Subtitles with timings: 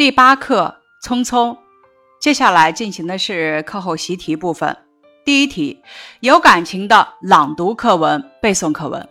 [0.00, 1.54] 第八课匆匆，
[2.18, 4.74] 接下来进行的是课后习题部分。
[5.26, 5.78] 第一题，
[6.20, 9.06] 有感情的朗读课文，背诵课文。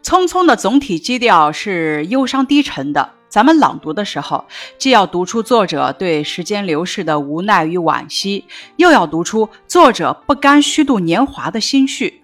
[0.00, 3.10] 匆匆的总体基调是忧伤低沉的。
[3.28, 4.44] 咱们朗读的时候，
[4.78, 8.44] 既要读出作者对时间流逝的无奈与惋惜，
[8.76, 12.22] 又要读出作者不甘虚度年华的心绪。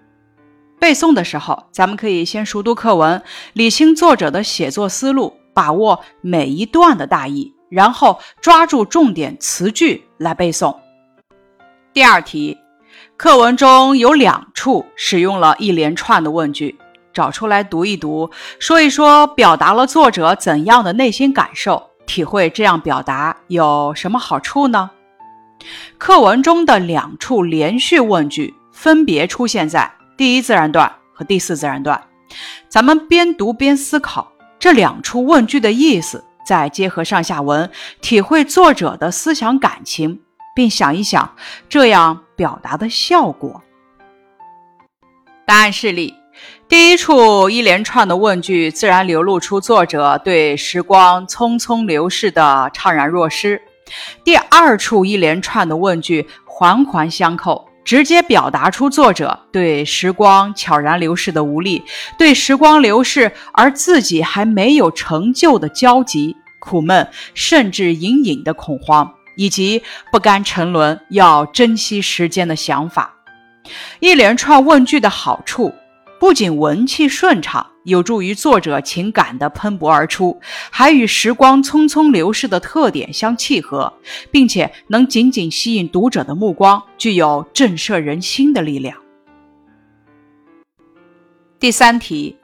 [0.79, 3.21] 背诵的时候，咱们可以先熟读课文，
[3.53, 7.53] 理清作者的写作思路，把握每一段的大意。
[7.75, 10.77] 然后抓住重点词句来背诵。
[11.93, 12.57] 第二题，
[13.17, 16.79] 课文中有两处使用了一连串的问句，
[17.13, 24.93] 找出来读一读，说一说表达了作者怎样的内心感受，体会这样表达有什么好处呢？
[25.99, 32.01] 课文中的两处连续问句分别出现在第一自然段和第四自然段，
[32.69, 36.23] 咱们边读边思考这两处问句的意思。
[36.45, 40.21] 再结合上下文，体会作者的思想感情，
[40.55, 41.35] 并想一想
[41.69, 43.63] 这样表达的效果。
[45.47, 46.15] 答案示例：
[46.69, 53.59] 第一处一连串的问句，自然流露出作者对时光匆匆流逝的怅然若失；
[54.25, 57.69] 第二处一连串的问句，环环相扣。
[57.85, 61.83] 直接表达出作者对时光悄然流逝的无力，
[62.19, 73.15] 对时光流逝而自己还没有成就的焦急、苦闷，甚至隐隐的恐慌，以及不甘沉沦、要珍惜时间的想法。
[74.01, 75.75] 一连串问句的好处，
[76.19, 77.67] 不仅文气顺畅。
[77.85, 80.39] 有助于作者情感的喷薄而出，
[80.71, 83.93] 还与时光匆匆流逝的特点相契合，
[84.31, 88.97] 并且能紧紧吸引读者的目光，具有震慑人心的力量。
[91.61, 92.37] 第三题，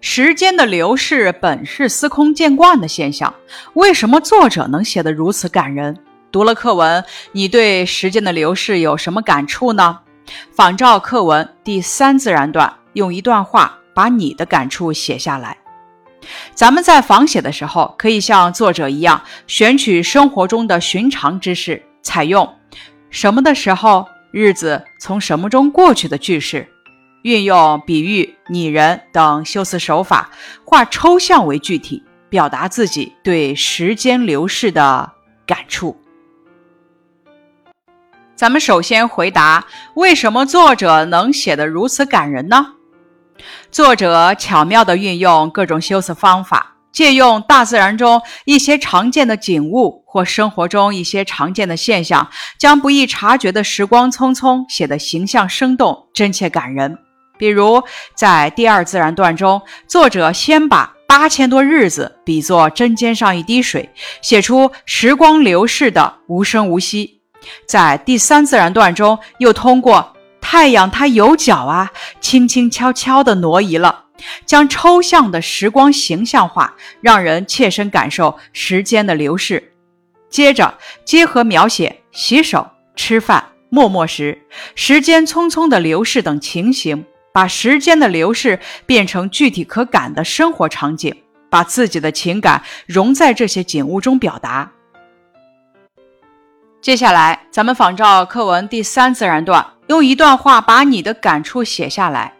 [0.00, 3.32] 时间的流逝本是司空见惯的现象，
[3.74, 5.96] 为什么作者能写得如此感人？
[6.32, 10.00] 读了课文，你对时间的流逝有什么感触呢？
[10.50, 13.78] 仿照课文第三自然段，用一段话。
[13.94, 15.56] 把你的感触写下来。
[16.54, 22.56] 咱们在仿写的时候，可以像作者一样，选取生活中的寻常之事，采用
[23.10, 26.66] “什么的时候”“日子从什么中过去”的句式，
[27.22, 30.30] 运用比喻、拟人等修辞手法，
[30.64, 35.12] 化抽象为具体，表达自己对时间流逝的
[35.46, 35.94] 感触。
[38.34, 42.72] 咱们首先回答：为什么作者能写得如此感人呢？
[43.74, 56.96] 作者巧妙地运用各种修辞方法，借用大自然中一些常见的景物或生活中一些常见的现象，将不易察觉的时光匆匆写得形象生动、真切感人。
[57.36, 57.82] 比如，
[58.14, 63.90] 在第二自然段中，作者先把八千多日子比作针尖上一滴水，
[64.22, 67.18] 写出时光流逝的无声无息；
[67.66, 70.13] 在第三自然段中，又通过。
[70.54, 74.04] 太阳它有脚啊，轻轻悄悄地挪移了，
[74.46, 79.72] 将抽象的时光形象化，让人切身感受时间的流逝。
[80.30, 84.40] 接着结合描写洗手、吃饭、默默时
[84.76, 91.12] 时间匆匆的流逝等情形，把时间的流逝变成具体可感的生活场景，
[91.50, 94.70] 把自己的情感融在这些景物中表达。
[96.80, 99.66] 接下来，咱们仿照课文第三自然段。
[99.86, 102.32] 用一段话把你的感触写下来。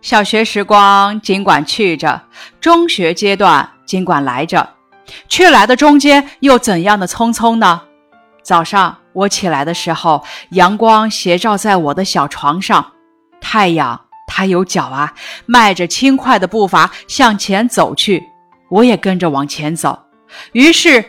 [0.00, 2.22] 小学时光尽管去着，
[2.60, 4.68] 中学阶段尽管来着，
[5.28, 7.82] 去来的中间又怎样的匆匆呢？
[8.42, 12.92] 早上我起来的时候，阳光斜照在我的小床上，
[13.40, 15.14] 太阳它有脚啊，
[15.46, 18.22] 迈着轻快的步伐向前走去，
[18.68, 19.98] 我也跟着往前走。
[20.52, 21.02] 于是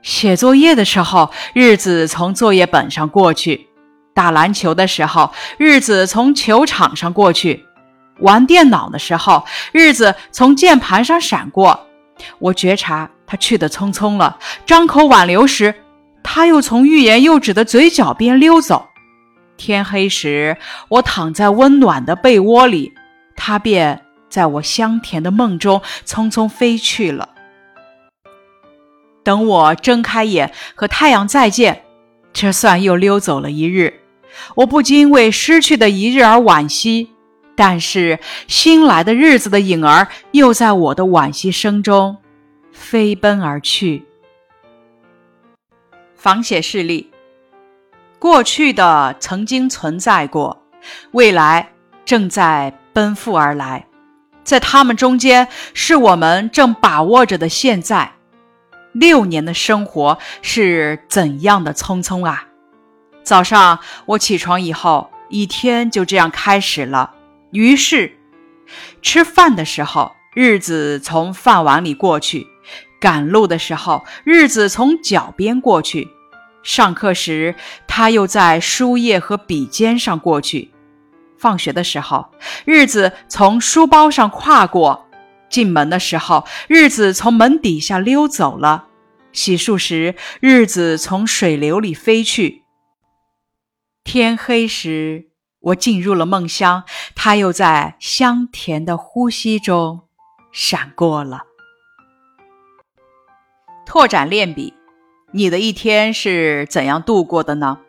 [0.00, 3.67] 写作业的时候，日子从作业本上过去。
[4.18, 7.64] 打篮球的时候，日子从球场上过去；
[8.18, 11.86] 玩电脑的时候，日子从键盘上闪过。
[12.40, 14.36] 我觉察他去得匆匆了，
[14.66, 15.72] 张口挽留时，
[16.24, 18.88] 他又从欲言又止的嘴角边溜走。
[19.56, 20.56] 天黑时，
[20.88, 22.92] 我躺在温暖的被窝里，
[23.36, 27.28] 他便在我香甜的梦中匆匆飞去了。
[29.22, 31.84] 等我睁开眼和太阳再见，
[32.32, 34.00] 这算又溜走了一日。
[34.56, 37.10] 我不禁为失去的一日而惋惜，
[37.54, 42.16] 但是新来的日子的影儿又在我的惋惜声中
[42.72, 44.04] 飞奔而去。
[46.16, 47.10] 仿写示例：
[48.18, 50.62] 过去的曾经存在过，
[51.12, 51.70] 未来
[52.04, 53.86] 正在奔赴而来，
[54.42, 58.12] 在他们中间是我们正把握着的现在。
[58.92, 62.47] 六年的生活是怎样的匆匆啊！
[63.22, 67.14] 早上我起床以后，一天就这样开始了。
[67.52, 68.16] 于是，
[69.02, 72.46] 吃饭的时候，日子从饭碗里过去；
[73.00, 76.08] 赶路的时候，日子从脚边过去；
[76.62, 77.54] 上课时，
[77.86, 80.70] 他又在书页和笔尖上过去；
[81.38, 82.30] 放学的时候，
[82.64, 85.06] 日子从书包上跨过；
[85.50, 88.84] 进门的时候，日子从门底下溜走了；
[89.32, 92.64] 洗漱时，日子从水流里飞去。
[94.10, 95.26] 天黑时，
[95.60, 96.84] 我进入了梦乡，
[97.14, 100.00] 它又在香甜的呼吸中
[100.50, 101.42] 闪过了。
[103.84, 104.72] 拓展练笔，
[105.32, 107.80] 你的一天是怎样度过的呢？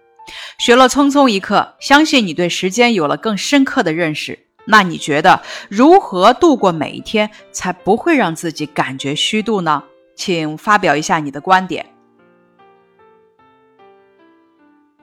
[0.57, 4.47] 学了匆匆一刻，相信你对时间有了更深刻的认识。
[4.65, 9.85] 那你觉得如何度过每一天，才不会让自己感觉虚度呢？
[10.17, 11.85] 请发表一下你的观点。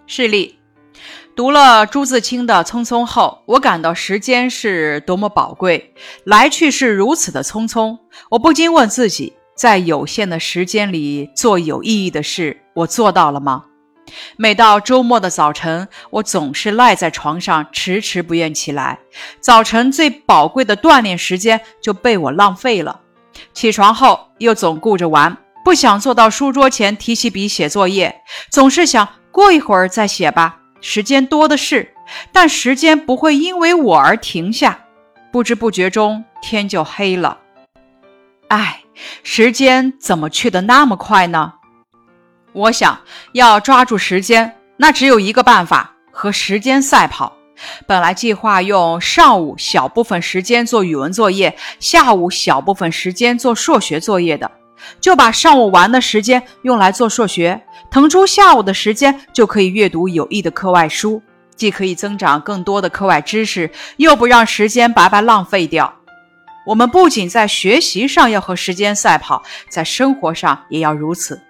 [0.06, 0.55] 示例。
[1.36, 5.92] 读了朱自清的《匆匆》后，我感到时间是多么宝贵，
[6.24, 7.98] 来去是如此的匆匆。
[8.30, 13.64] 我不禁问自己，在有限的时间里做有意义的事，我做到了吗？
[14.38, 18.98] 每到周末的早晨，我总是赖在床上，迟迟不愿起来。
[19.38, 23.02] 早晨最宝贵的锻炼时间就被我浪费了。
[23.52, 30.62] 起床后又总顾着玩，不想坐到书桌前提起笔写作业，总是想过一会儿再写吧。
[30.80, 31.94] 时间多的是，
[32.32, 34.78] 但时间不会因为我而停下。
[35.32, 37.38] 不知不觉中，天就黑了。
[38.48, 38.82] 唉，
[39.22, 41.54] 时间怎么去的那么快呢？
[42.52, 43.00] 我想
[43.32, 47.34] 要抓住时间，那只有一个办法：和时间赛跑。
[47.86, 54.50] 本来计划用上午小部分时间做语文作业，下午小部分时间做数学作业的。
[55.00, 57.62] 就把上午玩的时间用来做数学，
[57.96, 61.22] 腾出下午的时间就可以阅读有益的课外书，
[61.54, 65.90] 既可以增长更多的课外知识，又不让时间白白浪费掉。
[66.66, 71.40] 我们不仅在学习上要和时间赛跑，在生活上也要如此。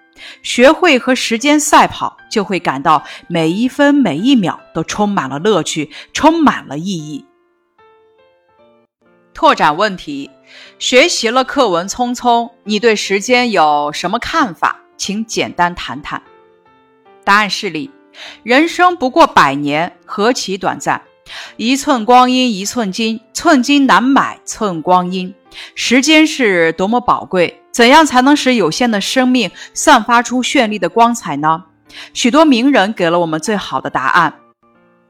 [0.41, 7.25] 学会和时间赛跑，就会感到每一分每一秒都充满了乐趣，充满了意义。
[9.33, 10.31] 拓展问题。
[10.79, 14.79] 学习了课文匆匆，你对时间有什么看法？
[14.95, 16.23] 请简单谈谈。
[17.27, 17.91] 答案是：例，
[18.43, 21.01] 人生不过百年，何其短暂！
[21.57, 25.35] 一寸光阴一寸金，寸金难买寸光阴。
[25.75, 31.65] 时间是多么宝贵，怎样才能使有限的生命散发出绚丽的光彩呢？
[32.13, 34.33] 许多名人给了我们最好的答案。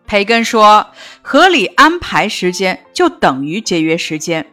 [0.08, 0.88] 培根说
[1.22, 4.48] ：“合理安排时间，就等于节约时间。”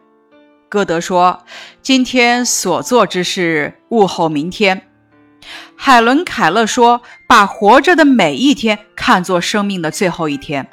[0.69, 1.43] 歌德说
[1.81, 4.89] ：“今天所做之事，物候明天。”
[5.77, 10.69] 海伦·凯勒说：“把活着的每一天看作生命的最后一天。”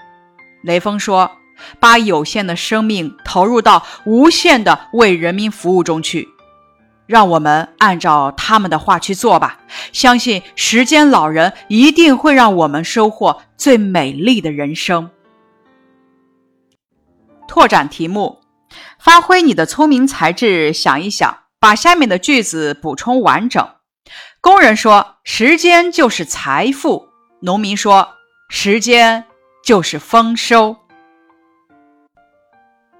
[0.63, 1.31] 雷锋说
[1.79, 6.29] ：“把有限的生命投入到无限的为人民服务中去。”
[7.07, 9.59] 让我们按照他们的话去做吧，
[9.91, 15.09] 相信时间老人一定会让我们收获最美丽的人生。
[17.47, 18.39] 拓展题目。
[18.97, 23.67] 发挥你的聪明才智，想一想，把下面的句子补充完整。
[24.39, 27.09] 工人说：“时间就是财富。”
[27.41, 28.15] 农民说
[28.49, 29.25] ：“时间
[29.63, 30.75] 就是丰收。”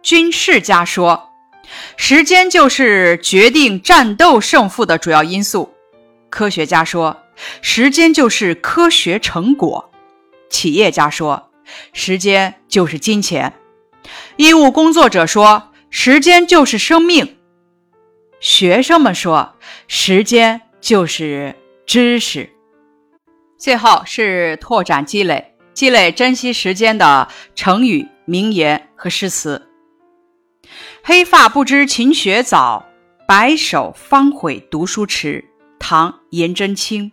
[0.02, 1.30] 军事家说
[1.98, 5.74] ：“时间就是决定战斗胜负的主要因素。”
[6.30, 7.24] 科学家说
[7.62, 9.92] ：“时间就是科学成果。”
[10.50, 11.52] 企业家说
[11.94, 13.54] ：“时间就是金钱。”
[14.38, 15.72] 医务工作者说。
[15.92, 17.38] 时间就是生命。
[18.40, 19.58] 学生们说
[19.90, 22.50] ：“时间就是知识。”
[23.58, 29.70] 最后是拓展积累，积累珍惜时间的成语、名言和诗词。
[31.04, 32.86] 黑发不知勤学早，
[33.28, 35.46] 白首方悔读书迟。
[35.80, 37.12] 唐·颜真卿。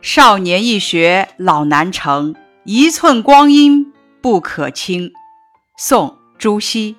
[0.00, 5.12] 少年易学老难成，一寸光阴不可轻。
[5.76, 6.96] 宋·朱熹。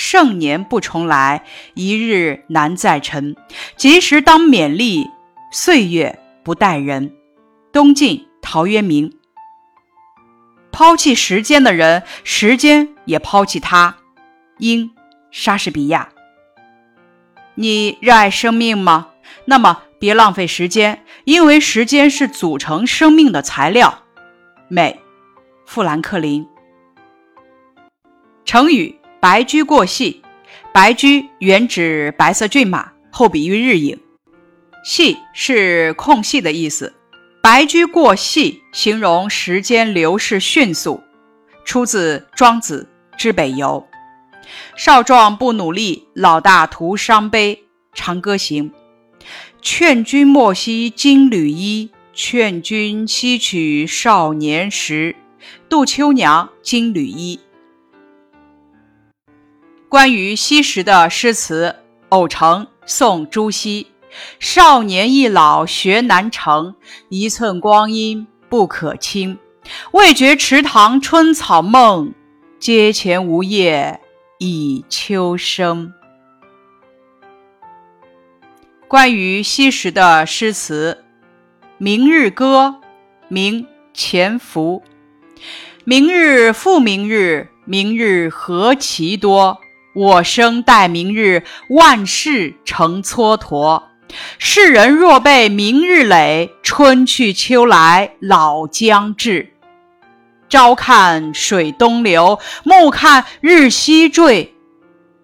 [0.00, 3.34] 盛年不重来，一日难再晨。
[3.76, 5.10] 及时当勉励，
[5.50, 7.12] 岁月不待人。
[7.72, 9.12] 东晋陶渊明。
[10.70, 13.96] 抛弃时间的人，时间也抛弃他。
[14.58, 14.92] 英，
[15.32, 16.10] 莎士比亚。
[17.56, 19.08] 你热爱生命吗？
[19.46, 24.04] 那么别浪费时间，因为时间是组成生命的材料。
[24.68, 25.00] 美，
[25.66, 26.46] 富兰克林。
[28.44, 28.97] 成语。
[29.20, 30.22] 白驹过隙，
[30.72, 33.98] 白驹原指白色骏马，后比喻日影。
[34.84, 36.94] 隙是空隙的意思，
[37.42, 41.02] 白驹过隙，形容时间流逝迅速。
[41.64, 43.84] 出自《庄子·之北游》。
[44.76, 47.64] 少壮不努力，老大徒伤悲。
[47.98, 48.70] 《长歌行》。
[49.60, 55.16] 劝君莫惜金缕衣，劝君惜取少年时。
[55.68, 57.40] 杜秋娘《金缕衣》。
[59.88, 61.76] 关于昔时的诗词，
[62.10, 63.86] 偶成，宋朱熹。
[64.38, 66.74] 少年易老学难成，
[67.08, 69.38] 一寸光阴不可轻。
[69.92, 72.12] 未觉池塘春草梦，
[72.60, 74.00] 阶前梧叶
[74.38, 75.94] 已秋声。
[78.88, 80.98] 关于昔时的诗词，
[81.78, 82.80] 《明日歌》
[83.28, 84.82] 明钱福。
[85.84, 89.58] 明日复明日，明日何其多。
[89.98, 93.82] 我生待明日，万事成蹉跎。
[94.38, 99.54] 世人若被明日累，春去秋来老将至。
[100.48, 104.54] 朝看水东流，暮看日西坠。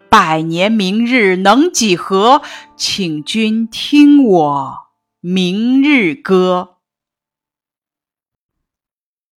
[0.08, 2.42] 百年明日能几何？
[2.76, 4.76] 请君听我
[5.20, 6.78] 明日歌。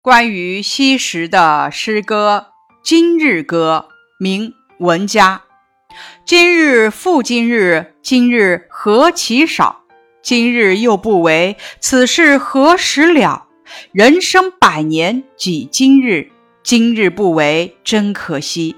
[0.01, 2.48] 关于昔时的诗歌，
[2.84, 3.89] 《今日歌》
[4.20, 5.42] 明文家。
[6.26, 9.82] 今日复今日，今日何其少！
[10.22, 13.46] 今日又不为，此事何时了？
[13.92, 16.30] 人生百年几今日，
[16.64, 18.76] 今日不为真可惜。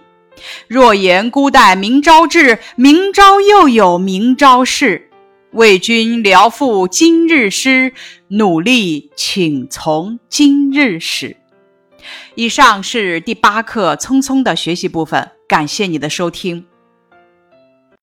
[0.68, 5.10] 若言孤待明朝至，明朝又有明朝事。
[5.52, 7.94] 为君聊赋今日诗，
[8.28, 11.39] 努力请从今日始。
[12.36, 16.66] 以上是第八课匆匆的学习部分，感谢你的收听。